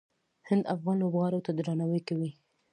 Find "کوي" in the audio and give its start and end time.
2.07-2.31